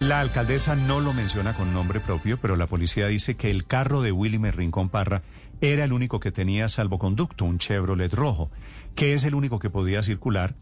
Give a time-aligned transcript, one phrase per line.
[0.00, 4.00] La alcaldesa no lo menciona con nombre propio, pero la policía dice que el carro
[4.00, 5.22] de Willimer Rincón Parra
[5.60, 8.48] era el único que tenía salvoconducto, un Chevrolet rojo,
[8.94, 10.54] que es el único que podía circular,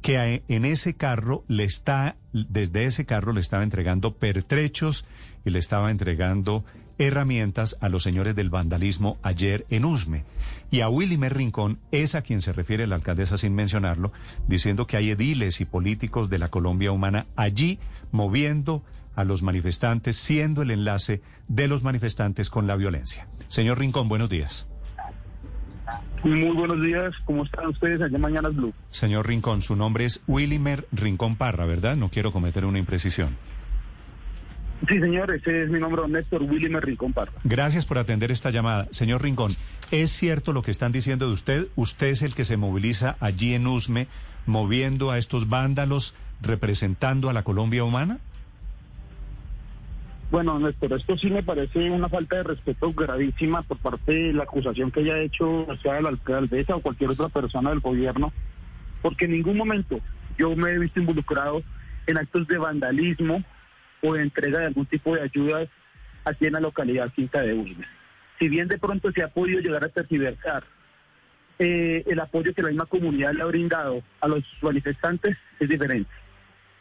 [0.00, 5.06] que en ese carro le está, desde ese carro le estaba entregando pertrechos
[5.44, 6.64] y le estaba entregando
[6.98, 10.24] herramientas a los señores del vandalismo ayer en Usme.
[10.70, 14.12] Y a Willimer Rincón es a quien se refiere la alcaldesa sin mencionarlo,
[14.48, 17.78] diciendo que hay ediles y políticos de la Colombia humana allí
[18.12, 18.82] moviendo
[19.16, 23.28] a los manifestantes, siendo el enlace de los manifestantes con la violencia.
[23.48, 24.66] Señor Rincón, buenos días.
[26.24, 28.72] Muy buenos días, ¿cómo están ustedes allá mañana Blue?
[28.90, 31.96] Señor Rincón, su nombre es Willimer Rincón Parra, ¿verdad?
[31.96, 33.36] No quiero cometer una imprecisión.
[34.88, 37.32] Sí, señor, ese es mi nombre, Néstor William Rincón Parra.
[37.44, 38.86] Gracias por atender esta llamada.
[38.90, 39.52] Señor Rincón,
[39.90, 41.68] ¿es cierto lo que están diciendo de usted?
[41.74, 44.08] ¿Usted es el que se moviliza allí en Usme,
[44.46, 48.18] moviendo a estos vándalos, representando a la Colombia humana?
[50.30, 54.42] Bueno, Néstor, esto sí me parece una falta de respeto gravísima por parte de la
[54.42, 58.32] acusación que haya hecho, sea la alcaldesa o cualquier otra persona del gobierno,
[59.00, 60.00] porque en ningún momento
[60.36, 61.62] yo me he visto involucrado
[62.06, 63.44] en actos de vandalismo
[64.04, 65.68] o de entrega de algún tipo de ayudas
[66.24, 67.86] aquí en la localidad Quinta de Ulme.
[68.38, 70.64] Si bien de pronto se ha podido llegar a tergiversar
[71.58, 76.10] eh, el apoyo que la misma comunidad le ha brindado a los manifestantes, es diferente.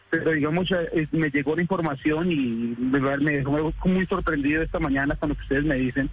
[0.10, 5.32] Pero digamos, eh, me llegó la información y me, dejó muy sorprendido esta mañana que
[5.32, 6.10] ustedes me dicen,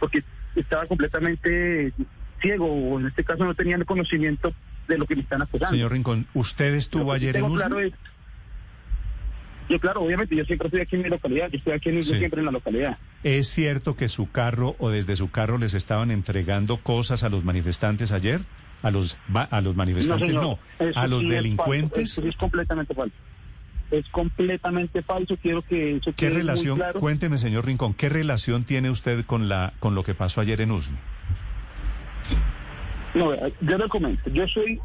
[0.00, 1.92] porque estaba completamente
[2.40, 4.52] ciego, o en este caso no tenía el conocimiento
[4.88, 5.74] de lo que me están acusando.
[5.74, 7.92] Señor Rincón, ¿usted estuvo ayer en Usme?
[9.68, 12.38] Yo, claro, obviamente, yo siempre estoy aquí en mi localidad, yo estoy aquí en, siempre
[12.38, 12.98] en la localidad.
[13.24, 17.44] ¿Es cierto que su carro o desde su carro les estaban entregando cosas a los
[17.44, 18.42] manifestantes ayer?
[18.82, 20.34] ¿A los, a los manifestantes?
[20.34, 20.58] No,
[20.94, 22.18] ¿a los delincuentes?
[22.18, 23.16] Es, completamente falso.
[23.90, 29.24] Es completamente falso, quiero que eso ¿Qué relación, cuénteme, señor Rincón, qué relación tiene usted
[29.24, 30.98] con, la, con lo que pasó ayer en Usme?
[33.14, 34.80] No, yo le comento, yo soy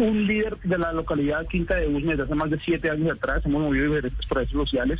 [0.00, 3.44] un líder de la localidad Quinta de Usme desde hace más de siete años atrás.
[3.44, 4.98] Hemos movido diferentes procesos sociales.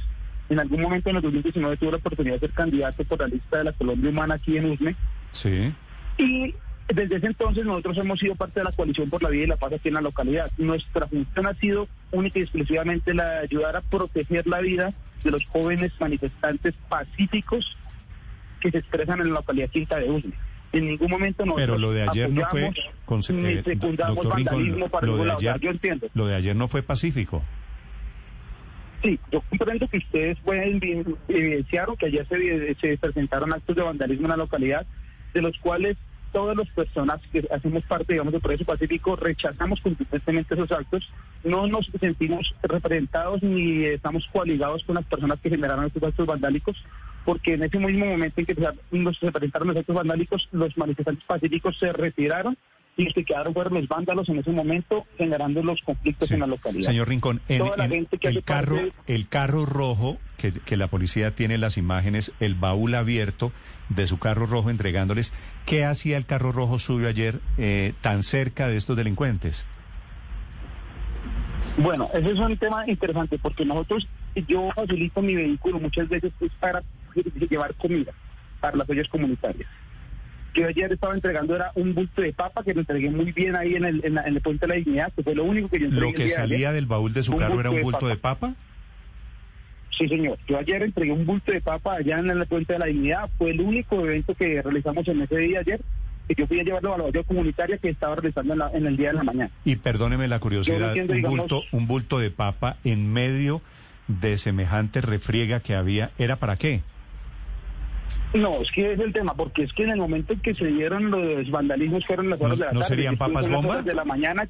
[0.51, 3.59] En algún momento en el 2019 tuve la oportunidad de ser candidato por la lista
[3.59, 4.95] de la Colombia Humana aquí en Usme.
[5.33, 5.73] Sí.
[6.19, 6.55] Y
[6.89, 9.57] desde ese entonces nosotros hemos sido parte de la coalición por la vida y la
[9.57, 10.51] paz aquí en la localidad.
[10.59, 14.93] Nuestra función ha sido única y exclusivamente la de ayudar a proteger la vida
[15.25, 17.77] de los jóvenes manifestantes pacíficos
[18.61, 21.93] que se expresan en la localidad Quinta de Usme en ningún momento nosotros Pero lo
[21.93, 22.71] de ayer no fue
[23.05, 26.09] con, eh, doctor Rincón, lo, de ayer, yo entiendo.
[26.15, 27.43] Lo de ayer no fue pacífico.
[29.03, 30.81] Sí, yo comprendo que ustedes pueden
[31.29, 34.87] evidenciar que ayer se, se presentaron actos de vandalismo en la localidad,
[35.33, 35.97] de los cuales
[36.33, 41.09] todas las personas que hacemos parte, digamos, del proceso pacífico rechazamos contundentemente esos actos,
[41.45, 46.77] no nos sentimos representados ni estamos coaligados con las personas que generaron estos actos vandálicos,
[47.25, 51.79] porque en ese mismo momento en que se presentaron los actos vandálicos, los manifestantes pacíficos
[51.79, 52.57] se retiraron
[52.97, 56.47] y los que quedaron fueron los vándalos en ese momento generando los conflictos en la
[56.47, 56.87] localidad.
[56.91, 57.63] Señor Rincón, en,
[58.23, 58.77] el, carro,
[59.07, 63.53] el carro rojo que, que, la policía tiene las imágenes, el baúl abierto
[63.89, 65.35] de su carro rojo entregándoles,
[65.67, 69.67] ¿qué hacía el carro rojo suyo ayer eh, tan cerca de estos delincuentes?
[71.77, 74.09] Bueno, ese es un tema interesante porque nosotros,
[74.49, 76.83] yo facilito mi vehículo muchas veces pues, para
[77.51, 78.13] llevar comida
[78.61, 79.69] para las ollas comunitarias.
[80.55, 83.77] Yo ayer estaba entregando era un bulto de papa que lo entregué muy bien ahí
[83.77, 86.11] en el, en, el puente de la dignidad, que fue lo único que yo entregué.
[86.11, 88.55] ¿Lo que salía del baúl de su carro era un bulto de papa?
[89.97, 90.39] Sí, señor.
[90.49, 93.31] Yo ayer entregué un bulto de papa allá en el puente de la dignidad.
[93.39, 95.81] Fue el único evento que realizamos en ese día ayer
[96.27, 99.09] que yo fui a llevarlo a la olla comunitaria que estaba realizando en, el día
[99.09, 99.51] de la mañana.
[99.65, 103.63] Y perdóneme la curiosidad, un, bulto, un bulto de papa en medio
[104.07, 106.83] de semejante refriega que había, ¿era para qué?
[108.35, 110.67] No, es que es el tema, porque es que en el momento en que se
[110.67, 112.79] dieron los vandalismos fueron las horas de la tarde.
[112.79, 113.83] ¿No serían papas bomba?
[113.83, 114.49] De la mañana.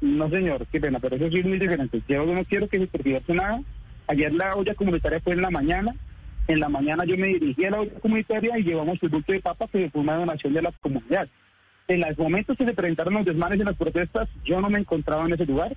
[0.00, 2.02] No, señor, qué pena, pero eso sí es muy diferente.
[2.08, 3.60] Yo no quiero que se perdiese nada.
[4.08, 5.94] Ayer la olla comunitaria fue en la mañana.
[6.48, 9.40] En la mañana yo me dirigí a la olla comunitaria y llevamos el bulto de
[9.40, 11.28] papas que fue una donación de la comunidad.
[11.88, 15.24] En los momentos que se presentaron los desmanes en las protestas, yo no me encontraba
[15.24, 15.76] en ese lugar.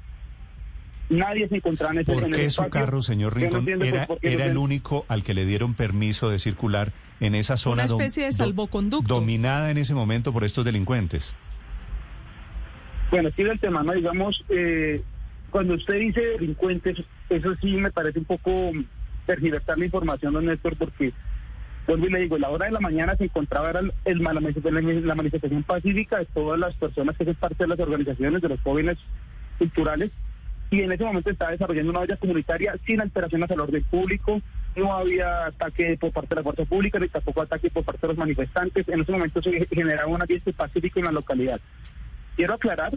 [1.10, 4.20] Nadie se encontraba en ese ¿Por en qué su carro, señor no Rincón, era, por
[4.20, 7.84] qué era no el único al que le dieron permiso de circular en esa zona
[7.84, 9.14] Una dom- especie de salvoconducto.
[9.14, 11.36] dominada en ese momento por estos delincuentes?
[13.12, 13.94] Bueno, aquí el tema, ¿no?
[13.94, 15.02] Digamos, eh,
[15.52, 16.98] cuando usted dice delincuentes,
[17.30, 18.72] eso sí me parece un poco
[19.28, 21.14] tergiversar la información, don Néstor, porque,
[21.88, 24.34] vuelvo y le digo, la hora de la mañana se encontraba era el, el- la,
[24.34, 28.50] manifestación- la manifestación pacífica de todas las personas que hacen parte de las organizaciones, de
[28.50, 28.98] los jóvenes
[29.60, 30.10] culturales,
[30.76, 34.42] y en ese momento estaba desarrollando una olla comunitaria sin alteraciones al orden público,
[34.76, 38.08] no había ataque por parte de la fuerza pública, ni tampoco ataque por parte de
[38.10, 41.62] los manifestantes, en ese momento se generaba un ambiente pacífico en la localidad.
[42.36, 42.92] Quiero aclarar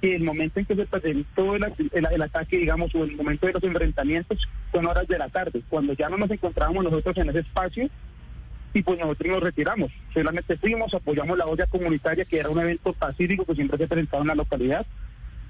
[0.00, 3.64] que el momento en que se presentó el, ataque, digamos, o el momento de los
[3.64, 7.90] enfrentamientos, son horas de la tarde, cuando ya no nos encontrábamos nosotros en ese espacio,
[8.72, 9.90] y pues nosotros nos retiramos.
[10.14, 14.22] Solamente fuimos, apoyamos la olla comunitaria, que era un evento pacífico que siempre se presentaba
[14.22, 14.86] en la localidad,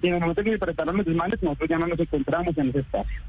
[0.03, 2.69] y en el momento que se presentaron los desmanes, nosotros ya no nos encontramos en
[2.71, 3.21] ese espacio.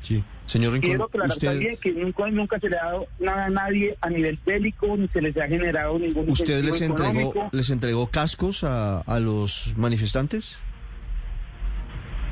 [0.00, 0.22] Sí.
[0.46, 3.50] Señor Rincón, Quiero aclarar usted, también que nunca, nunca se le ha dado nada a
[3.50, 7.48] nadie a nivel bélico, ni se les ha generado ningún ¿usted les entregó, económico.
[7.52, 10.58] les entregó cascos a, a los manifestantes?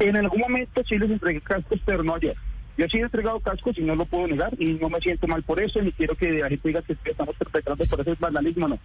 [0.01, 2.37] En algún momento sí les entregué cascos, pero no ayer.
[2.77, 5.43] Yo sí he entregado cascos y no lo puedo negar y no me siento mal
[5.43, 8.69] por eso, ni quiero que la gente diga que estamos perpetrando por eso es vandalismo,
[8.69, 8.79] no.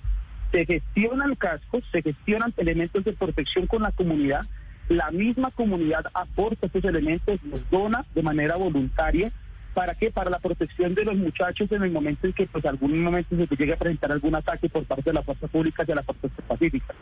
[0.51, 4.45] Se gestionan cascos, se gestionan elementos de protección con la comunidad,
[4.89, 9.31] la misma comunidad aporta estos elementos, los dona de manera voluntaria.
[9.73, 10.09] ¿Para qué?
[10.09, 13.55] Para la protección de los muchachos en el momento en que pues algún momento se
[13.55, 16.93] llegue a presentar algún ataque por parte de la fuerza pública hacia la fuerza pacífica.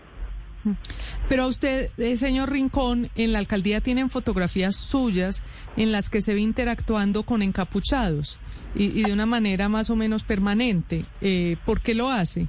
[1.30, 5.44] Pero a usted, eh, señor Rincón, en la alcaldía tienen fotografías suyas
[5.76, 8.40] en las que se ve interactuando con encapuchados
[8.74, 11.06] y, y de una manera más o menos permanente.
[11.22, 12.48] Eh, ¿Por qué lo hace?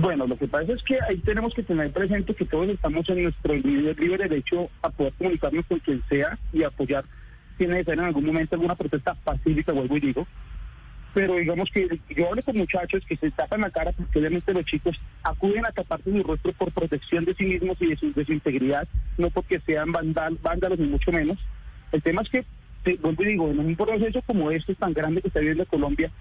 [0.00, 3.24] Bueno, lo que pasa es que ahí tenemos que tener presente que todos estamos en
[3.24, 7.04] nuestro libre, libre derecho a poder comunicarnos con quien sea y apoyar
[7.56, 10.26] si es necesario en algún momento alguna protesta pacífica, vuelvo y digo.
[11.14, 14.64] Pero digamos que yo hablo con muchachos que se tapan la cara porque obviamente los
[14.66, 18.24] chicos acuden a taparse su rostro por protección de sí mismos y de su, de
[18.24, 18.86] su integridad,
[19.16, 21.38] no porque sean vandal, vándalos ni mucho menos.
[21.90, 22.44] El tema es que,
[22.98, 26.12] vuelvo y digo, en un proceso como este tan grande que está viviendo Colombia,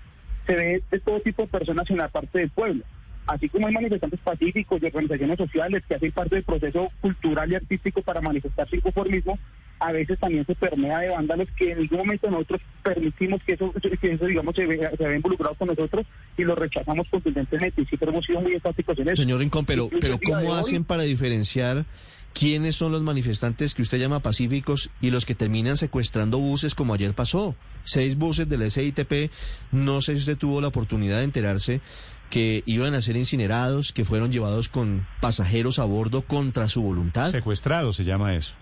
[0.47, 2.83] se ve de todo tipo de personas en la parte del pueblo.
[3.27, 7.56] Así como hay manifestantes pacíficos y organizaciones sociales que hacen parte del proceso cultural y
[7.56, 9.38] artístico para manifestar su inconformismo,
[9.79, 13.74] a veces también se permea de vándalos que en ningún momento nosotros permitimos que eso,
[14.01, 16.06] que eso digamos, se vea, se vea involucrado con nosotros
[16.38, 17.81] y lo rechazamos contundentemente.
[17.81, 19.21] Y siempre hemos sido muy enfáticos en eso.
[19.21, 21.85] Señor Rincón, pero, pero de ¿cómo hacen para diferenciar
[22.33, 26.94] quiénes son los manifestantes que usted llama pacíficos y los que terminan secuestrando buses como
[26.94, 27.56] ayer pasó?
[27.83, 29.31] Seis buses del SITP,
[29.71, 31.81] no sé si usted tuvo la oportunidad de enterarse
[32.29, 37.31] que iban a ser incinerados, que fueron llevados con pasajeros a bordo contra su voluntad.
[37.31, 38.56] Secuestrado se llama eso.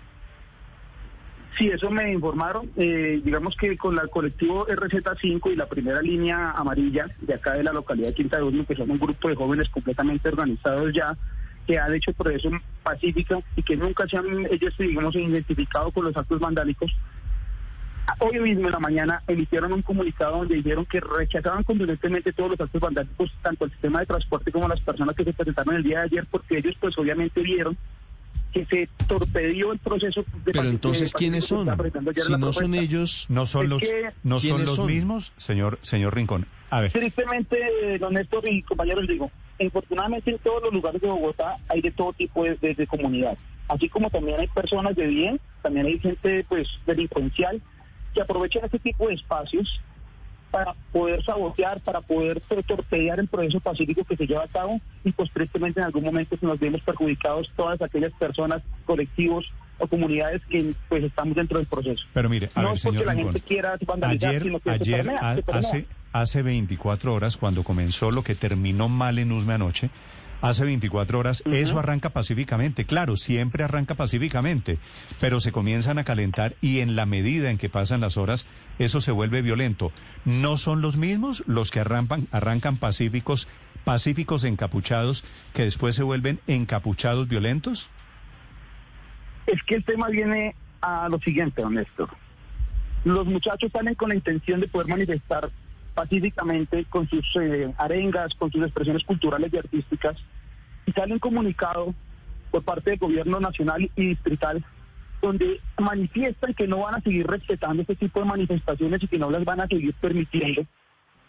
[1.58, 2.70] Sí, eso me informaron.
[2.76, 7.64] Eh, digamos que con el colectivo RZ5 y la primera línea amarilla de acá de
[7.64, 11.16] la localidad de Quinta de Osmo, que son un grupo de jóvenes completamente organizados ya,
[11.66, 12.50] que han hecho proceso
[12.84, 16.92] pacífico y que nunca se han, ellos, digamos, identificado con los actos vandálicos.
[18.20, 22.62] Hoy mismo en la mañana emitieron un comunicado donde dijeron que rechazaban contundentemente todos los
[22.62, 26.00] actos vandálicos, tanto el sistema de transporte como las personas que se presentaron el día
[26.00, 27.78] de ayer, porque ellos pues obviamente vieron
[28.54, 31.68] que se torpedió el proceso de Pero entonces, de ¿quiénes son?
[32.16, 34.88] Si no son ellos, No son los, que- no son ¿quiénes los son?
[34.88, 36.46] mismos, señor, señor Rincón.
[36.70, 39.30] A ver, Tristemente, don Néstor y compañeros, digo,
[39.60, 43.38] infortunadamente en todos los lugares de Bogotá hay de todo tipo de, de- de comunidad.
[43.68, 47.62] Así como también hay personas de bien, también hay gente pues delincuencial
[48.16, 49.80] que aprovechan este tipo de espacios
[50.50, 54.80] para poder sabotear, para poder tor- torpedear el proceso pacífico que se lleva a cabo
[55.04, 59.46] y pues tristemente en algún momento nos vemos perjudicados todas aquellas personas, colectivos
[59.80, 62.06] o comunidades que pues estamos dentro del proceso.
[62.14, 63.34] pero mire, a no ver, es porque señor la Rincón.
[63.34, 67.36] gente quiera vandalizar, Ayer, sino que se ayer permea, ha- se hace, hace 24 horas,
[67.36, 69.90] cuando comenzó lo que terminó mal en Usme anoche,
[70.42, 72.86] hace 24 horas, eso arranca pacíficamente.
[72.86, 74.78] Claro, siempre arranca pacíficamente,
[75.20, 78.48] pero se comienzan a calentar y en la medida en que pasan las horas,
[78.80, 79.92] eso se vuelve violento.
[80.26, 83.48] ¿No son los mismos los que arrancan, arrancan pacíficos,
[83.84, 85.24] pacíficos encapuchados,
[85.54, 87.90] que después se vuelven encapuchados violentos?
[89.48, 92.10] Es que el tema viene a lo siguiente, don Néstor.
[93.04, 95.50] Los muchachos salen con la intención de poder manifestar
[95.96, 100.18] pacíficamente con sus eh, arengas, con sus expresiones culturales y artísticas,
[100.86, 101.96] y sale un comunicado
[102.52, 104.64] por parte del gobierno nacional y distrital
[105.22, 109.32] donde manifiestan que no van a seguir respetando este tipo de manifestaciones y que no
[109.32, 110.66] las van a seguir permitiendo,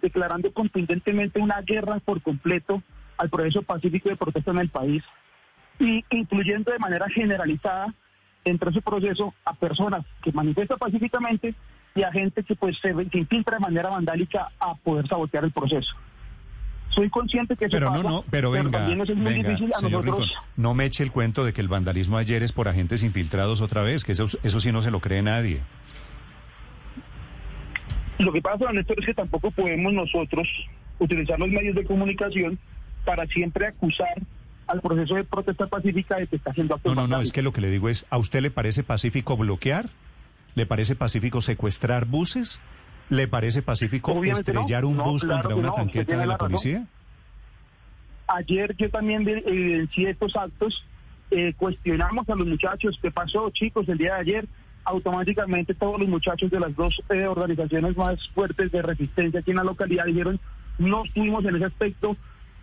[0.03, 2.83] declarando contundentemente una guerra por completo
[3.17, 5.03] al proceso pacífico de protesta en el país
[5.79, 7.95] y incluyendo de manera generalizada
[8.45, 11.55] entre ese proceso a personas que manifiestan pacíficamente
[11.97, 15.51] y a gente que pues se, se infiltra de manera vandálica a poder sabotear el
[15.51, 15.95] proceso.
[16.91, 19.73] Soy consciente que eso Pero no, pasa, no, pero venga, también es muy venga, difícil
[19.75, 20.29] a señor nosotros.
[20.29, 23.61] Rincón, no me eche el cuento de que el vandalismo ayer es por agentes infiltrados
[23.61, 25.63] otra vez, que eso, eso sí no se lo cree nadie.
[28.19, 30.47] Lo que pasa, don Néstor, es que tampoco podemos nosotros
[30.99, 32.59] utilizar los medios de comunicación
[33.05, 34.23] para siempre acusar
[34.67, 37.43] al proceso de protesta pacífica de que está haciendo actos No, no, no, es que
[37.43, 39.91] lo que le digo es, ¿a usted le parece pacífico bloquear?
[40.57, 42.61] ¿Le parece pacífico secuestrar buses?
[43.11, 44.61] ¿Le parece pacífico Obviamente no.
[44.63, 46.85] estrellar un No, bus claro contra una no, tanqueta de la policía?
[48.27, 50.85] Ayer yo también vi- evidencié estos actos,
[51.31, 54.49] eh, cuestionamos a los muchachos qué pasó, chicos, el día de ayer.
[54.85, 59.57] Automáticamente todos los muchachos de las dos eh, organizaciones más fuertes de resistencia aquí en
[59.59, 60.41] la localidad dijeron,
[60.79, 62.17] no estuvimos en ese aspecto.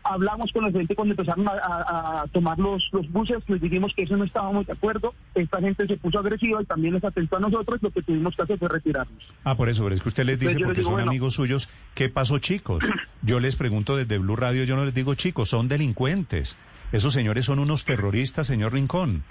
[0.05, 3.93] Hablamos con la gente cuando empezaron a, a- a tomar los, los buses, les dijimos
[3.95, 5.13] que eso no estábamos de acuerdo.
[5.33, 7.81] Esta gente se puso agresiva y también les atentó a nosotros.
[7.81, 9.23] Lo que tuvimos que hacer fue retirarnos.
[9.45, 10.95] Ah, por eso, pero es que usted les dice, Entonces yo les porque digo, son
[10.95, 11.09] bueno.
[11.11, 12.83] amigos suyos, ¿qué pasó, chicos?
[13.21, 16.57] Yo les pregunto desde Blue Radio, yo no les digo, chicos, son delincuentes.
[16.91, 19.23] Esos señores son unos terroristas, señor Rincón.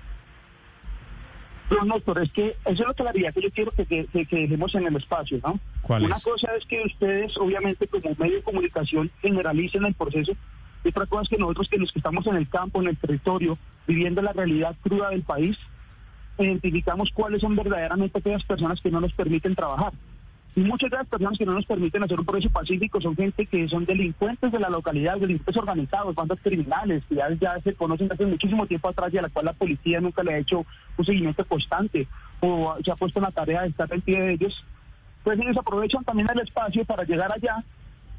[1.71, 4.27] No, no, pero es que eso es la claridad que yo quiero que, que, que-
[4.27, 5.59] que dejemos en el espacio, ¿no?
[5.83, 6.25] ¿Cuál Una es?
[6.25, 10.33] cosa es que ustedes, obviamente, como medio de comunicación, generalicen el proceso.
[10.85, 12.97] Y otra cosa es que nosotros, que los que estamos en el campo, en el
[12.97, 15.57] territorio, viviendo la realidad cruda del país,
[16.39, 19.93] identificamos cuáles son verdaderamente aquellas personas que no nos permiten trabajar.
[20.55, 23.47] Y muchas de las personas que no nos permiten hacer un proceso pacífico son gente
[23.47, 28.27] que son delincuentes de la localidad, delincuentes organizados, bandas criminales, que ya, se conocen hace
[28.27, 30.67] muchísimo tiempo atrás y a la cual la policía nunca le ha hecho
[30.99, 32.07] un seguimiento constante
[32.41, 34.65] o se ha puesto en la tarea de estar en pie de ellos.
[35.25, 37.65] Pues ellos aprovechan también el espacio para llegar allá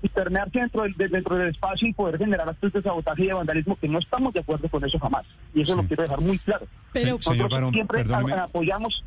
[0.03, 3.27] y permearse dentro del, de- dentro del espacio y poder generar actos de sabotaje y
[3.27, 5.25] de vandalismo que no estamos de acuerdo con eso jamás.
[5.55, 5.81] Y eso Sí.
[5.81, 6.67] lo quiero dejar muy claro.
[6.91, 8.33] Pero, Sí, Señor Nosotros Barón, siempre perdóneme.
[8.41, 9.03] apoyamos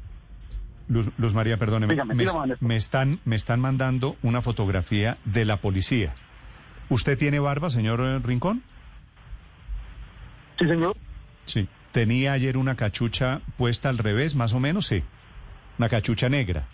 [0.89, 1.93] Luz, Luz María, perdóneme.
[1.95, 2.25] Dígame, me,
[2.61, 6.15] me están, me están mandando una fotografía de la policía.
[6.89, 8.63] ¿Usted tiene barba, señor Rincón?
[10.59, 10.97] Sí, señor.
[11.45, 11.69] Sí.
[11.93, 14.87] ¿Tenía ayer una cachucha puesta al revés, más o menos?
[14.87, 15.03] Sí.
[15.79, 16.67] Una cachucha negra.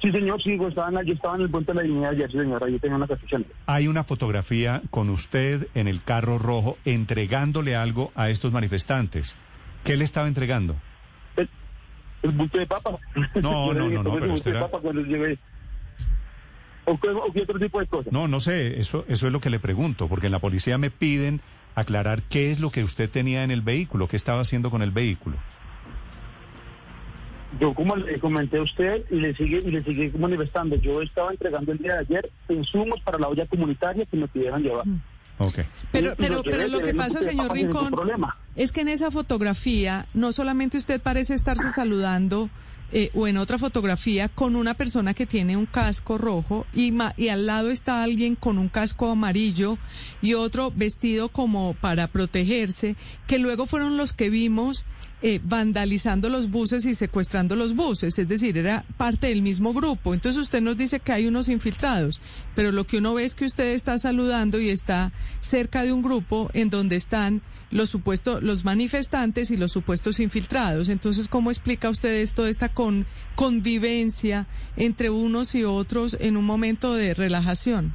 [0.00, 2.38] Sí, señor, sí, pues, estaban, yo estaba en el puente de la dignidad ayer, sí,
[2.38, 3.38] señor, ahí tenía una cachucha.
[3.66, 9.36] Hay una fotografía con usted en el carro rojo entregándole algo a estos manifestantes.
[9.84, 10.76] ¿Qué le estaba entregando?
[11.36, 11.48] El,
[12.22, 12.98] el bulto de papa.
[13.42, 15.38] No, no, no, no, "Tome pero usted de era- papa cuando llegué.
[16.84, 18.12] O, qué- o qué otro tipo de cosas.
[18.12, 20.90] No, no sé, eso, eso es lo que le pregunto, porque en la policía me
[20.90, 21.40] piden
[21.74, 24.90] aclarar qué es lo que usted tenía en el vehículo, qué estaba haciendo con el
[24.90, 25.36] vehículo.
[27.58, 31.32] Yo como le comenté a usted y le sigue y le sigue manifestando, yo estaba
[31.32, 34.84] entregando el día de ayer insumos para la olla comunitaria que me pidieron llevar.
[35.38, 35.60] Ok.
[35.90, 38.36] pero, Y pero, lo pero llevé, lo que pasa, señor Rincón, problema.
[38.54, 42.50] es que en esa fotografía no solamente usted parece estarse saludando
[42.92, 47.14] eh, o en otra fotografía con una persona que tiene un casco rojo y, ma-
[47.16, 49.78] y al lado está alguien con un casco amarillo
[50.20, 54.84] y otro vestido como para protegerse, que luego fueron los que vimos
[55.22, 60.14] eh, vandalizando los buses y secuestrando los buses, es decir, era parte del mismo grupo.
[60.14, 62.20] Entonces usted nos dice que hay unos infiltrados,
[62.54, 66.02] pero lo que uno ve es que usted está saludando y está cerca de un
[66.02, 70.88] grupo en donde están los supuestos, los manifestantes y los supuestos infiltrados.
[70.88, 74.46] Entonces, ¿cómo explica usted esto de esta con, convivencia
[74.76, 77.94] entre unos y otros en un momento de relajación?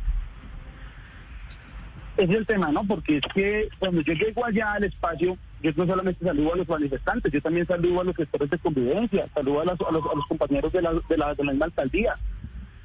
[2.18, 2.86] Es el tema, ¿no?
[2.86, 6.68] Porque es que cuando yo llego allá al espacio, yo no solamente saludo a los
[6.70, 10.16] manifestantes, yo también saludo a los gestores de convivencia, saludo a, las- a los, a
[10.16, 12.16] los compañeros de la, de, la, de la misma alcaldía,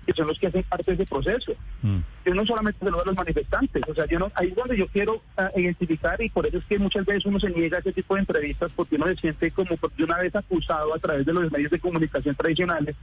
[0.07, 1.53] que son los que hacen parte de ese proceso.
[1.83, 1.99] Mm.
[2.25, 4.89] Yo no solamente saludo a los manifestantes, o sea, yo no, ahí es donde yo
[4.89, 7.93] quiero ah, identificar y por eso es que muchas veces uno se niega a ese
[7.93, 11.33] tipo de entrevistas porque uno se siente como de una vez acusado a través de
[11.33, 12.97] los medios de comunicación tradicionales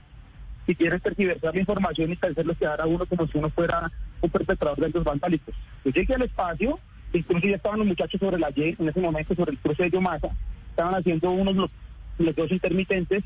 [0.66, 4.30] y quieren tergiversar la información y hacerlo quedar a uno como si uno fuera un
[4.30, 5.56] perpetrador de actos vandálicos.
[5.86, 6.78] Yo llegué al espacio,
[7.14, 9.92] incluso ya estaban los muchachos sobre la Y, en ese momento sobre el cruce de
[9.92, 10.30] Yomasa,
[10.72, 11.70] estaban haciendo unos blo-
[12.20, 13.24] bloqueos intermitentes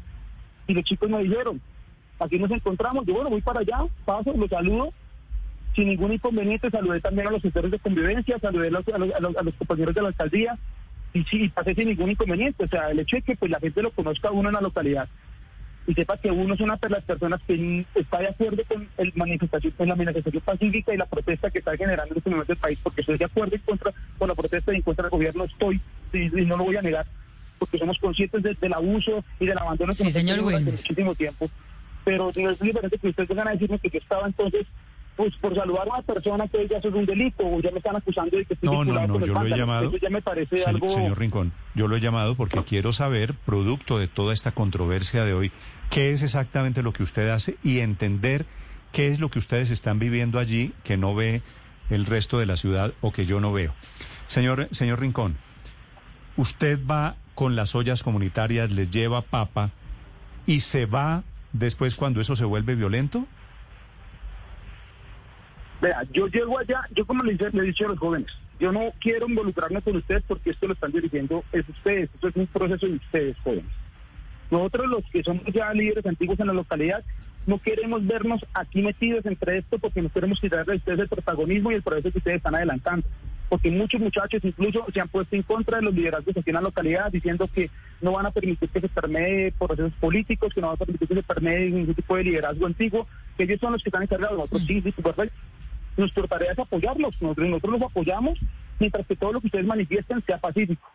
[0.67, 1.59] y los chicos me dijeron,
[2.19, 4.93] aquí nos encontramos, yo bueno, voy para allá, paso, los saludo,
[5.75, 9.13] sin ningún inconveniente, saludé también a los sectores de convivencia, saludé a los, a los-
[9.15, 10.57] a los- a los compañeros de la alcaldía
[11.13, 13.81] y sí, pasé sin ningún inconveniente, o sea, el hecho de que pues la gente
[13.81, 15.09] lo conozca uno en la localidad
[15.87, 19.11] y sepa que uno es una de las personas que está de acuerdo con el
[19.15, 22.59] manifestación, con la manifestación pacífica y la protesta que está generando en este momento el
[22.59, 25.43] país, porque estoy de acuerdo en contra con la protesta y en contra del gobierno
[25.45, 25.81] estoy,
[26.13, 27.05] y, y no lo voy a negar,
[27.57, 30.49] porque somos conscientes de- del abuso y del abandono que Sí, nos ha señor tenido
[30.51, 31.49] durante muchísimo tiempo.
[32.03, 34.65] Pero no es diferente que ustedes vengan a decirme que yo estaba entonces
[35.21, 37.95] pues por saludar a una persona que ya es un delito o ya me están
[37.95, 39.89] acusando de que estoy No, no, no, yo lo he llamado.
[39.89, 40.89] Eso ya me parece Se- algo...
[40.89, 45.35] Señor Rincón, yo lo he llamado porque quiero saber, producto de toda esta controversia de
[45.35, 45.51] hoy,
[45.91, 48.47] qué es exactamente lo que usted hace y entender
[48.91, 51.43] qué es lo que ustedes están viviendo allí que no ve
[51.91, 53.75] el resto de la ciudad o que yo no veo.
[54.25, 55.37] Señor, señor Rincón,
[56.35, 59.69] usted va con las ollas comunitarias, les lleva papa
[60.47, 61.21] y se va
[61.53, 63.27] después cuando eso se vuelve violento.
[65.81, 68.93] Vea, yo llego allá, yo como le, le he dicho a los jóvenes, yo no
[68.99, 72.85] quiero involucrarme con ustedes porque esto lo están dirigiendo es ustedes, esto es un proceso
[72.85, 73.71] de ustedes, jóvenes.
[74.51, 77.03] Nosotros los que somos ya líderes antiguos en la localidad,
[77.47, 81.71] no queremos vernos aquí metidos entre esto porque no queremos quitarle a ustedes el protagonismo
[81.71, 83.07] y el proceso que ustedes están adelantando.
[83.49, 86.61] Porque muchos muchachos incluso se han puesto en contra de los liderazgos aquí en la
[86.61, 87.71] localidad diciendo que
[88.01, 91.15] no van a permitir que se permee procesos políticos, que no van a permitir que
[91.15, 94.63] se permee ningún tipo de liderazgo antiguo, que ellos son los que están encargados, nosotros
[94.67, 95.35] sí, sí, perfecto.
[95.97, 98.39] Nuestra tarea es apoyarlos, nosotros, nosotros los apoyamos
[98.79, 100.89] mientras que todo lo que ustedes manifiesten sea pacífico.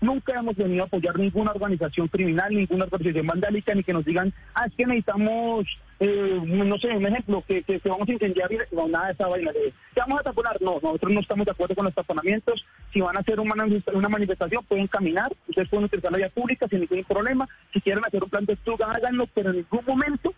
[0.00, 4.32] Nunca hemos venido a apoyar ninguna organización criminal, ninguna organización vandálica, ni que nos digan,
[4.54, 5.66] ah, es que necesitamos,
[5.98, 9.12] eh, no sé, un ejemplo, que, que, que vamos a incendiar y no, nada de
[9.14, 9.50] esa vaina.
[9.50, 10.56] de, ¿Qué vamos a taponar?
[10.60, 12.64] No, nosotros no estamos de acuerdo con los taponamientos.
[12.92, 16.68] Si van a hacer una, una manifestación, pueden caminar, ustedes pueden utilizar la vía pública
[16.68, 17.48] sin ningún problema.
[17.72, 20.32] Si quieren hacer un plan de estudio, háganlo, pero en ningún momento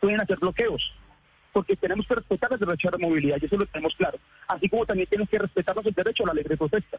[0.00, 0.92] pueden hacer bloqueos
[1.58, 4.16] porque tenemos que respetar el derecho a la movilidad, y eso lo tenemos claro.
[4.46, 6.98] Así como también tenemos que respetarnos el derecho a la libre protesta.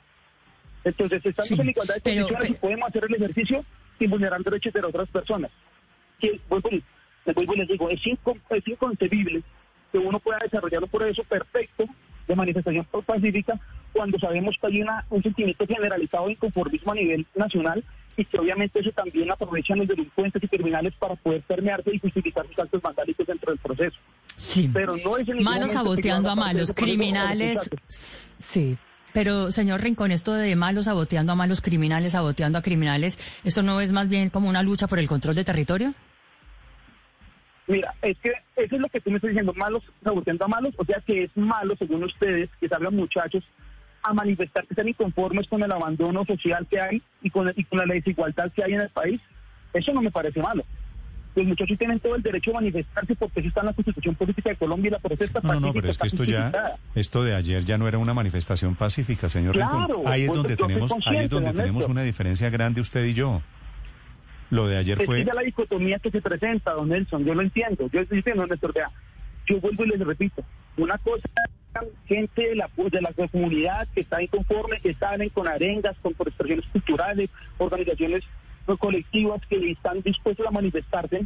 [0.83, 3.65] Entonces, estamos Sí, en igualdad de pero- condiciones y pero- podemos hacer el ejercicio
[3.97, 5.49] sin vulnerar derechos de las otras personas.
[6.19, 6.83] Que, vuelvo, y-
[7.33, 9.43] vuelvo y les digo, es, incon- es inconcebible
[9.93, 11.85] que uno pueda desarrollar un proceso perfecto
[12.27, 13.57] de manifestación pacífica
[13.93, 17.81] cuando sabemos que hay una, un sentimiento generalizado de inconformismo a nivel nacional
[18.17, 22.45] y que obviamente eso también aprovechan los delincuentes y criminales para poder permearse y justificar
[22.47, 23.97] sus actos vandálicos dentro del proceso.
[24.35, 24.69] Sí.
[24.73, 27.69] Pero no es en malos saboteando a malos, criminales.
[27.87, 28.77] Sí.
[29.13, 33.81] Pero, señor Rincón, esto de malos saboteando a malos, criminales saboteando a criminales, ¿esto no
[33.81, 35.93] es más bien como una lucha por el control de territorio?
[37.67, 40.73] Mira, es que eso es lo que tú me estás diciendo, malos saboteando a malos,
[40.77, 43.43] o sea que es malo, según ustedes, que salgan muchachos
[44.03, 47.79] a manifestar que están inconformes con el abandono social que hay y con, y con
[47.79, 49.19] la desigualdad que hay en el país.
[49.73, 50.63] Eso no me parece malo.
[51.35, 54.49] Los muchachos tienen todo el derecho a manifestarse porque eso está en la Constitución Política
[54.49, 57.35] de Colombia y la protesta No, no, no, pero es que esto ya, esto de
[57.35, 60.07] ayer ya no era una manifestación pacífica, señor Claro, Rincón.
[60.07, 63.13] Ahí es pues, donde tenemos, ahí es donde don tenemos una diferencia grande usted y
[63.13, 63.41] yo.
[64.49, 67.23] Lo de ayer Es fue, es la dicotomía que se presenta, don Nelson.
[67.23, 67.87] Yo lo entiendo.
[67.91, 68.89] Yo estoy diciendo, Néstor, vea,
[69.47, 70.43] yo vuelvo y les repito.
[70.77, 71.29] Una cosa
[72.07, 76.27] gente de la, de la comunidad que está inconforme, que salen con arengas, con por
[76.27, 78.23] expresiones culturales, organizaciones
[78.77, 81.25] colectivas que están dispuestos a manifestarse.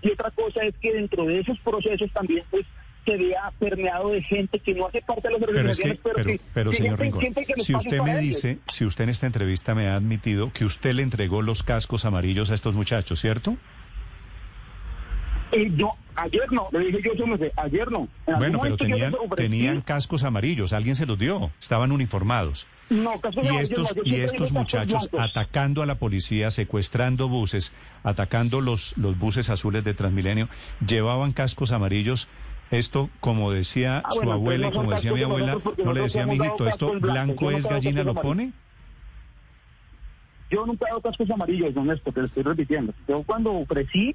[0.00, 2.64] Y otra cosa es que dentro de esos procesos también pues
[3.04, 6.02] se vea permeado de gente que no hace parte de las pero es organizaciones, que,
[6.02, 7.22] pero, pero, que pero que señor Rincón,
[7.56, 8.42] si usted me para ellos.
[8.42, 12.04] dice, si usted en esta entrevista me ha admitido que usted le entregó los cascos
[12.04, 13.56] amarillos a estos muchachos, ¿cierto?
[15.52, 18.08] Eh, yo, ayer no, le dije yo, yo me sé, ayer no.
[18.26, 22.66] En Bueno, pero tenían, tenían cascos amarillos, alguien se los dio, estaban uniformados.
[22.90, 25.30] No, cascos Y amarillos estos, yo y estos muchachos blancos.
[25.30, 30.48] atacando a la policía, secuestrando buses, atacando los, los buses azules de Transmilenio,
[30.86, 32.28] llevaban cascos amarillos.
[32.70, 36.02] Esto, como decía Ah, su bueno, abuela y no como decía mi abuela, no le
[36.02, 38.52] decía, hemos dado amiguito, esto blanco no es gallina, lo pone.
[40.50, 42.92] Yo nunca he dado cascos amarillos, don Néstor, te lo estoy repitiendo.
[43.06, 44.14] Yo cuando ofrecí,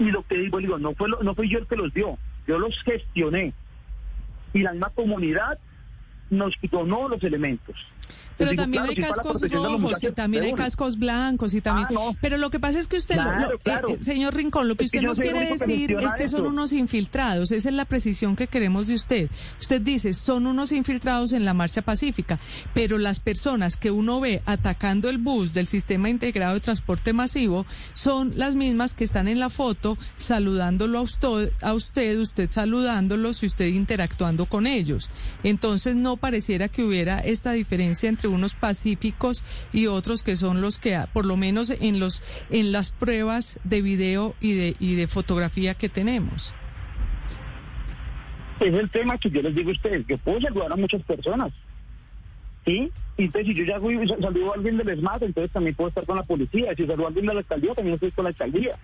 [0.00, 2.58] y lo que digo, digo, no fue no fui yo el que los dio, yo
[2.58, 3.52] los gestioné.
[4.54, 5.58] Y la misma comunidad
[6.30, 7.76] nos donó los elementos.
[8.40, 11.86] Pero digo, también claro, hay cascos rojos y también hay cascos blancos y también.
[11.90, 12.16] Ah, no.
[12.20, 13.88] Pero lo que pasa es que usted, lo- Claro, lo- eh, claro.
[13.90, 16.72] eh, señor Rincón, lo que Es que usted nos quiere decir es que son unos
[16.72, 17.50] infiltrados.
[17.52, 19.30] Esa es la precisión que queremos de usted.
[19.60, 22.38] Usted dice, son unos infiltrados en la marcha pacífica,
[22.74, 27.66] pero las personas que uno ve atacando el bus del sistema integrado de transporte masivo
[27.92, 33.42] son las mismas que están en la foto saludándolo a usted, a usted, usted saludándolos
[33.42, 35.10] y usted interactuando con ellos.
[35.42, 40.78] Entonces no pareciera que hubiera esta diferencia entre unos pacíficos y otros que son los
[40.78, 45.06] que, por lo menos en los en las pruebas de video y de y de
[45.06, 46.54] fotografía que tenemos.
[48.60, 51.52] Es el tema que yo les digo a ustedes, que puedo saludar a muchas personas.
[52.66, 52.90] ¿Sí?
[53.16, 56.16] Entonces si yo ya fui, saludo a alguien del ESMAD, entonces también puedo estar con
[56.16, 56.74] la policía.
[56.76, 58.78] Si saludo alguien de la alcaldía, también estoy con la alcaldía.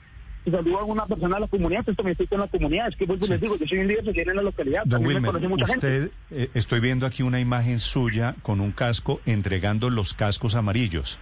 [0.51, 2.89] Saludo a alguna persona de la comunidad, entonces también estoy con la comunidad.
[2.89, 4.91] Es que vuelvo y les digo, yo soy un líder social en la localidad, Don
[5.03, 5.87] también me Wilmer, conoce mucha gente.
[6.05, 11.19] usted, eh, estoy viendo aquí una imagen suya con un casco entregando los cascos amarillos.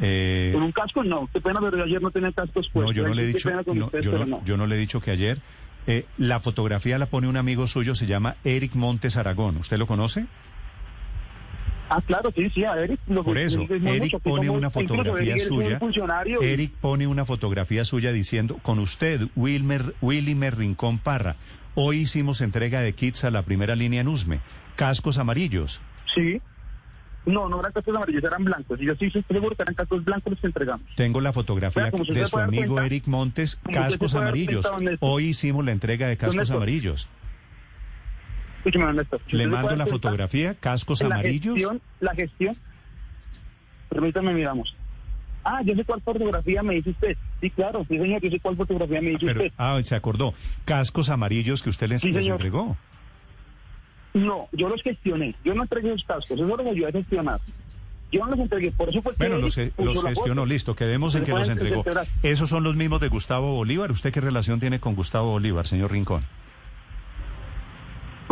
[0.00, 2.82] Eh, Con un casco no, qué pena, pero yo ayer no tenía cascos puestos.
[2.84, 4.44] no, yo no le he dicho, no, yo, no, no.
[4.44, 5.38] yo no le he dicho que ayer,
[5.88, 9.56] Eh, la fotografía la pone un amigo suyo, se llama Eric Montes Aragón.
[9.56, 10.26] ¿Usted lo conoce?
[11.94, 12.98] Ah, claro, sí, sí, a Eric.
[13.06, 15.78] Lo Por eso, Eric mucho, pone somos- una fotografía Eric suya.
[15.78, 21.36] funcionario y- Eric pone una fotografía suya diciendo, con usted, Wilmer, Willimer Rincón Parra,
[21.74, 24.40] hoy hicimos entrega de kits a la primera línea en Usme,
[24.76, 25.82] cascos amarillos.
[26.14, 26.40] Sí.
[27.26, 28.80] No, no eran cascos amarillos, eran blancos.
[28.80, 30.86] Y yo sí estoy seguro que eran cascos blancos los que entregamos.
[30.96, 34.66] Tengo la fotografía como usted de su amigo cuenta, Eric Montes, cascos amarillos.
[34.66, 34.96] cuenta.
[35.00, 37.06] Hoy hicimos la entrega de cascos amarillos.
[38.64, 38.92] Escúcheme,
[39.32, 41.54] Le mando la fotografía, cascos en la amarillos.
[41.56, 42.56] Gestión, la gestión.
[43.88, 44.74] Permítame, miramos.
[45.44, 47.16] Ah, yo sé cuál fotografía me dice usted.
[47.40, 49.52] Sí, claro, sí, señor, yo sé cuál fotografía me dice Pero, usted.
[49.58, 50.32] ah, se acordó.
[50.64, 52.36] Cascos amarillos que usted les, Sí, les señor.
[52.36, 52.76] entregó.
[54.14, 55.34] No, yo los gestioné.
[55.44, 57.40] Yo no entregué los cascos, eso los ayudé a gestionar.
[58.12, 60.76] Yo no los entregué, por eso fue que Bueno, los, los gestionó, listo.
[60.76, 61.82] Quedemos en que los entregó.
[62.22, 63.90] ¿Esos son los mismos de Gustavo Bolívar?
[63.90, 66.24] ¿Usted qué relación tiene con Gustavo Bolívar, señor Rincón?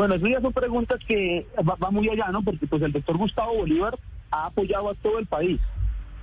[0.00, 2.40] Bueno, eso ya son preguntas que va, va muy allá, ¿no?
[2.42, 3.98] Porque pues el doctor Gustavo Bolívar
[4.30, 5.60] ha apoyado a todo el país.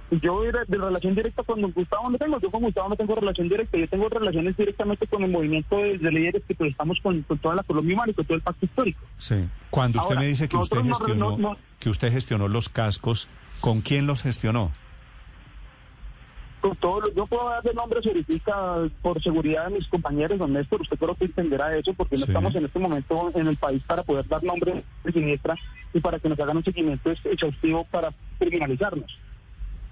[0.09, 3.13] Yo de, de relación directa con don Gustavo no tengo, yo con Gustavo no tengo
[3.13, 6.97] relación directa, yo tengo relaciones directamente con el movimiento de, de líderes que pues estamos
[7.03, 8.99] con, con toda la Colombia humana y con todo el pacto histórico.
[9.19, 9.35] Sí.
[9.69, 12.69] Cuando usted Ahora, me dice que usted no- gestionó, no- no- que usted gestionó los
[12.69, 13.27] cascos,
[13.61, 14.71] ¿con quién los gestionó?
[16.61, 20.81] Con todo lo- yo puedo darle nombres ahorita por seguridad de mis compañeros, don Néstor,
[20.81, 22.31] usted creo que entenderá eso porque no Sí.
[22.31, 25.55] estamos en este momento en el país para poder dar nombres de siniestra
[25.93, 29.17] y para que nos hagan un seguimiento ex- exhaustivo para criminalizarnos.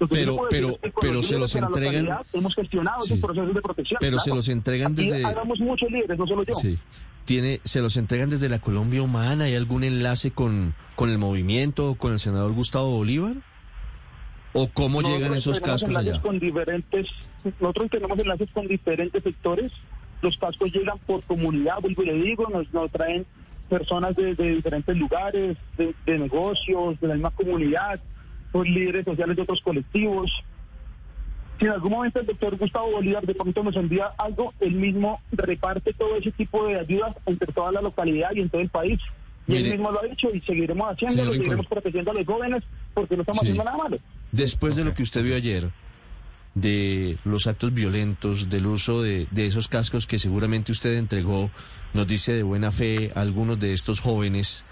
[0.09, 3.13] Pero- pero- es que con pero se los de entregan- Hemos gestionado Sí.
[3.13, 3.97] esos procesos de protección.
[4.01, 6.53] Pero se los entregan Aquí desde- Hagamos muchos líderes, no solo yo.
[6.55, 6.77] Sí.
[7.23, 9.45] Tiene, se los entregan desde la Colombia Humana.
[9.45, 13.35] ¿Hay algún enlace con, con el movimiento con el senador Gustavo Bolívar?
[14.57, 16.21] ¿O cómo Nosotros llegan esos cascos allá?
[16.21, 17.07] Con diferentes,
[17.59, 19.71] nosotros tenemos enlaces con diferentes sectores.
[20.21, 23.25] Los cascos llegan por comunidad, vuelvo y le digo, nos, nos traen
[23.69, 27.99] personas de, de diferentes lugares, de, de negocios, de la misma comunidad,
[28.53, 30.31] son líderes sociales de otros colectivos.
[31.59, 35.19] Si en algún momento el doctor Gustavo Bolívar de pronto nos envía algo, él mismo
[35.31, 38.99] reparte todo ese tipo de ayudas entre toda la localidad y en todo el país.
[39.47, 41.43] Y Mire, él mismo lo ha dicho y seguiremos haciéndolo, señor Rincón.
[41.43, 42.63] seguiremos protegiendo a los jóvenes
[42.93, 43.47] porque no estamos Sí.
[43.47, 43.97] haciendo nada malo.
[44.35, 45.69] Después de lo que usted vio ayer,
[46.55, 51.49] de los actos violentos, del uso de, de esos cascos que seguramente usted entregó,
[51.93, 54.65] nos dice de buena fe a algunos de estos jóvenes,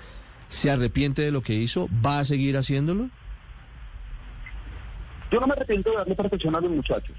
[0.50, 1.88] ¿se arrepiente de lo que hizo?
[2.06, 3.10] ¿Va a seguir haciéndolo?
[5.32, 7.16] Yo no me arrepiento de darle protección a los muchachos.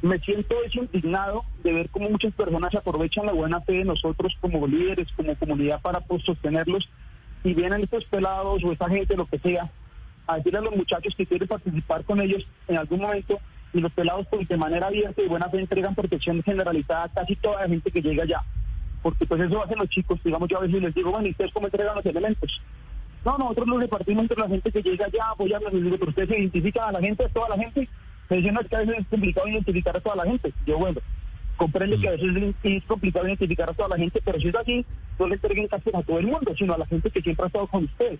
[0.00, 4.34] Me siento es indignado de ver cómo muchas personas aprovechan la buena fe de nosotros
[4.40, 6.88] como líderes, como comunidad para pues, sostenerlos
[7.44, 9.70] y vienen estos pelados o esta gente, lo que sea,
[10.26, 13.38] a decirle a los muchachos que quieren participar con ellos en algún momento
[13.72, 17.36] y los pelados pues de manera abierta y buena fe entregan protección generalizada a casi
[17.36, 18.42] toda la gente que llega allá.
[19.02, 21.52] Porque pues eso hacen los chicos, digamos yo a veces les digo, bueno, ¿y ustedes
[21.52, 22.60] cómo entregan los elementos?
[23.24, 25.72] No, nosotros los repartimos entre la gente que llega allá apoyarnos.
[25.72, 27.88] Les digo, pero ustedes identifican a la gente, a toda la gente.
[28.28, 30.52] Me dicen, no, es que a veces es complicado identificar a toda la gente.
[30.66, 31.00] Yo, bueno,
[31.56, 34.84] comprendo que a veces es complicado identificar a toda la gente, pero si es así,
[35.18, 37.46] no le entreguen casas a todo el mundo, sino a la gente que siempre ha
[37.46, 38.18] estado con ustedes.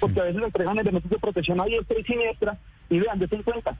[0.00, 0.78] Porque a veces entregan
[1.20, 2.58] protección a diestra y siniestra,
[2.90, 3.76] y vean, de en cuenta.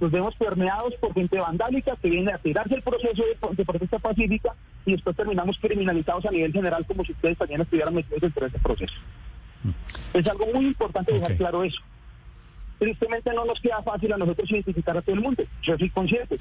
[0.00, 3.98] Nos vemos permeados por gente vandálica que viene a tirarse el proceso de, de protesta
[3.98, 8.40] pacífica y después terminamos criminalizados a nivel general como si ustedes también estuvieran metidos dentro
[8.40, 8.94] de ese proceso.
[10.12, 11.80] Es algo muy importante dejar claro eso.
[12.78, 15.44] Tristemente no nos queda fácil a nosotros identificar a todo el mundo.
[15.62, 16.38] Yo soy consciente.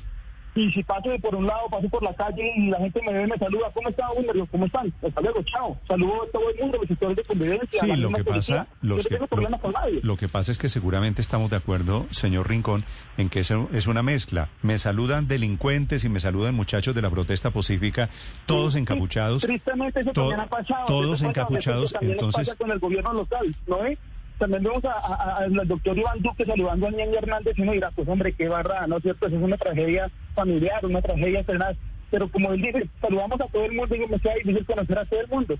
[0.54, 3.14] Y si paso de por un lado, paso por la calle y la gente me
[3.14, 4.08] ve, me saluda, ¿cómo están?
[4.36, 4.94] Yo, ¿Cómo están?
[5.02, 5.80] Hasta luego, chao.
[5.88, 7.80] Saludo a todo el mundo, los sectores de convivencia.
[7.80, 10.02] Sí, lo que pasa, los no que, tengo problema con nadie.
[10.04, 12.84] lo, que pasa es que seguramente estamos de acuerdo, señor Rincón,
[13.18, 14.50] en que eso es una mezcla.
[14.62, 18.10] Me saludan delincuentes y me saludan muchachos de la protesta pacífica,
[18.46, 19.44] todos Sí, sí, encapuchados.
[19.44, 20.86] Tristemente eso to- también ha pasado.
[20.86, 23.98] todos Eso pasa, encapuchados, nos entonces- pasa con el gobierno local, ¿no ve?
[24.42, 28.34] También vemos al doctor Iván Duque saludando a Ñeño Hernández y uno dirá, pues hombre,
[28.34, 29.28] qué barra, ¿no es cierto?
[29.28, 31.78] Eso es una tragedia familiar, una tragedia penal.
[32.10, 35.06] Pero como él dice, saludamos a todo el mundo y me queda difícil conocer a
[35.06, 35.60] todo el mundo.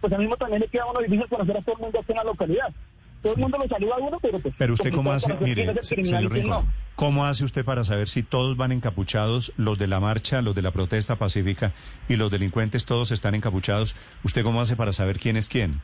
[0.00, 2.12] Pues a mí mismo también le queda uno difícil conocer a todo el mundo aquí
[2.12, 2.72] en la localidad.
[3.20, 4.54] Todo el mundo lo saluda a uno, pero pues...
[4.56, 6.66] Pero usted cómo hace, mire, señor Rincón, no.
[6.94, 10.62] ¿cómo hace usted para saber si todos van encapuchados, los de la marcha, los de
[10.62, 11.72] la protesta pacífica
[12.08, 13.96] y los delincuentes todos están encapuchados?
[14.22, 15.80] ¿Usted cómo hace para saber quién es quién?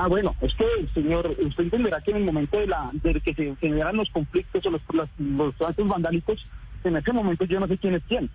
[0.00, 3.34] Ah, bueno, es que, señor, usted entenderá que en el momento de, la, de que
[3.34, 6.46] se generan los conflictos o los, los, los actos vandálicos,
[6.84, 8.30] en ese momento yo no sé quién es quién.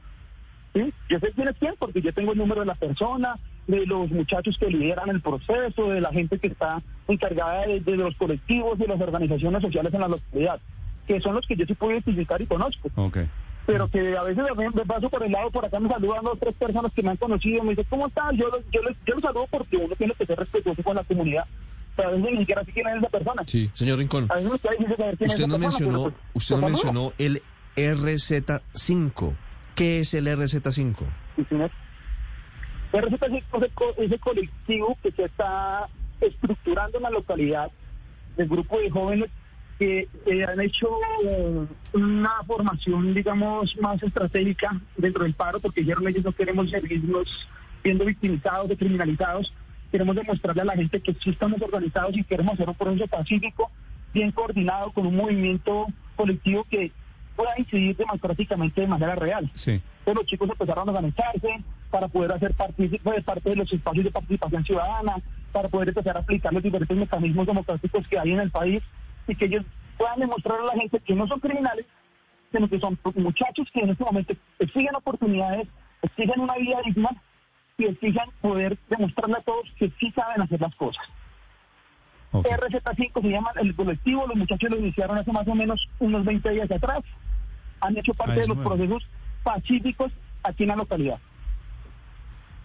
[0.74, 0.94] ¿sí?
[1.10, 4.12] Yo sé quién es quién porque yo tengo el número de la persona, de los
[4.12, 8.78] muchachos que lideran el proceso, de la gente que está encargada de, de los colectivos,
[8.78, 10.60] de las organizaciones sociales en la localidad,
[11.08, 12.90] que son los que yo sí puedo identificar y conozco.
[12.96, 13.20] Ok.
[13.66, 16.38] Pero que a veces me, me paso por el lado, por acá me saludan dos
[16.40, 18.32] tres personas que me han conocido, me dicen, ¿cómo estás?
[18.34, 21.04] Yo, los- yo, les, yo los saludo porque uno tiene que ser respetuoso con la
[21.04, 21.46] comunidad,
[21.96, 23.44] pero a veces ni siquiera sé quién es esa persona.
[23.48, 24.28] Sí, señor Rincón.
[24.30, 24.58] A veces me
[24.96, 27.42] saber quién Usted es no persona, mencionó, pues, usted no los mencionó el
[27.78, 29.34] RZ5.
[29.76, 30.96] ¿Qué es el RZ5?
[31.36, 31.72] Sí, señor.
[32.92, 35.88] El RZ5 es el co- es el colectivo que se está
[36.22, 37.72] estructurando en la localidad
[38.38, 39.30] del grupo de jóvenes
[39.84, 40.88] que eh, han hecho
[41.92, 47.50] una formación, digamos, más estratégica dentro del paro, porque dijeron ellos no queremos seguirnos
[47.82, 49.54] siendo victimizados o criminalizados,
[49.92, 53.70] queremos demostrarle a la gente que sí estamos organizados y queremos hacer un proceso pacífico,
[54.14, 56.94] bien coordinado, con un movimiento colectivo que
[57.36, 59.52] pueda incidir democráticamente de manera real.
[59.54, 59.82] Sí.
[60.00, 64.06] Entonces los chicos empezaron a organizarse para poder hacer partícipe de parte de los espacios
[64.06, 65.18] de participación ciudadana,
[65.52, 68.82] para poder empezar a aplicar los diferentes mecanismos democráticos que hay en el país
[69.28, 69.66] y que ellos
[69.98, 71.86] puedan demostrar a la gente que no son criminales,
[72.52, 75.68] sino que son muchachos que en este momento exigen oportunidades,
[76.02, 77.10] exigen una vida digna
[77.78, 81.04] y exigen poder demostrarle a todos que sí saben hacer las cosas.
[82.32, 82.46] ok.
[82.46, 86.50] RZ5 se llama el colectivo, los muchachos lo iniciaron hace más o menos unos 20
[86.52, 87.02] días atrás,
[87.82, 89.04] han hecho parte de los procesos
[89.44, 90.12] pacíficos
[90.44, 91.20] aquí en la localidad.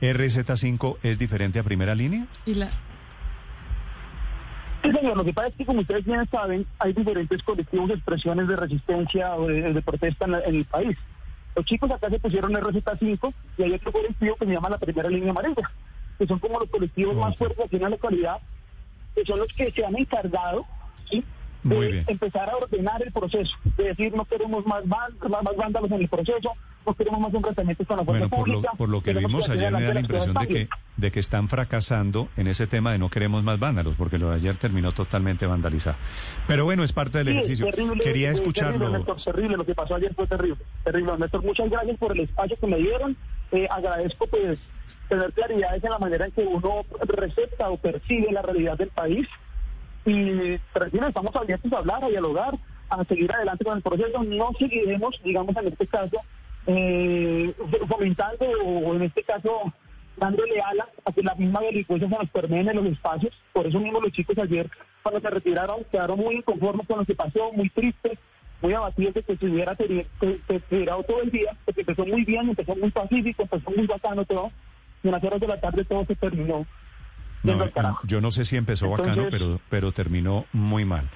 [0.01, 2.27] ¿RZ5 es diferente a primera línea?
[2.47, 2.68] Y la,
[4.90, 7.94] Sí, señor, lo que pasa es que como ustedes bien saben, hay diferentes colectivos de
[7.94, 10.96] expresiones de resistencia o de, de protesta en, la- en el país.
[11.55, 15.11] Los chicos acá se pusieron RZ5 y hay otro colectivo que se llama la primera
[15.11, 15.70] línea amarilla,
[16.18, 17.38] que son como los colectivos más Ok.
[17.38, 18.38] fuertes aquí en la localidad,
[19.14, 20.64] que son los que se han encargado
[21.11, 21.22] ¿sí?
[21.68, 22.04] Muy de bien.
[22.09, 26.09] empezar a ordenar el proceso, de decir no queremos más, más, más vándalos en el
[26.09, 26.52] proceso,
[26.87, 28.72] no queremos más enfrentamientos con la fuerza Bueno, por lo, pública.
[28.78, 31.48] por lo que queremos vimos ayer me da la impresión de que, de que están
[31.48, 35.46] fracasando en ese tema de no queremos más vándalos, porque lo de ayer terminó totalmente
[35.46, 35.96] vandalizado.
[36.46, 37.66] Pero bueno, es parte del Sí, ejercicio.
[37.70, 38.78] terrible, Quería eh, escucharlo.
[38.78, 40.57] Terrible, Néstor, terrible, lo que pasó ayer fue terrible.
[40.85, 41.44] Terrible, Néstor.
[41.44, 43.16] Muchas gracias por el espacio que me dieron.
[43.52, 44.59] Eh, agradezco pues
[45.09, 49.26] tener claridades en la manera en que uno recepta o percibe la realidad del país.
[50.09, 54.25] Y tranquilo, estamos abiertos a hablar, a dialogar, a seguir adelante con el proceso.
[54.25, 56.16] No seguiremos, digamos, en este caso,
[56.66, 57.53] eh,
[57.87, 59.71] fomentando o en este caso
[60.16, 63.35] dándole alas a que la misma delincuencia se nos permee en los espacios.
[63.53, 64.71] Por eso mismo los chicos ayer,
[65.03, 68.18] cuando se retiraron, quedaron muy inconformes con lo que pasó, muy tristes,
[68.62, 72.75] muy abatidos de que se hubiera hubiera todo el día, porque empezó muy bien, empezó
[72.75, 74.51] muy pacífico, empezó muy bacano todo,
[75.03, 76.66] y a las horas de la tarde todo se terminó.
[77.42, 81.09] No, yo no sé si empezó bacano, pero, pero terminó muy mal.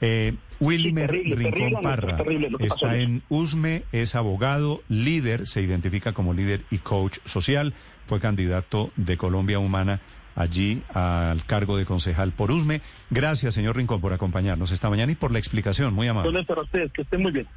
[0.00, 6.12] Eh, Wilmer terrible, Rincón terrible, Parra terrible está en USME, es abogado, líder, se identifica
[6.12, 7.72] como líder y coach social,
[8.06, 10.00] fue candidato de Colombia Humana
[10.34, 12.82] allí al cargo de concejal por USME.
[13.10, 16.44] Gracias, señor Rincón, por acompañarnos esta mañana y por la explicación, muy amable.
[16.44, 17.48] Para ustedes, que estén muy bien.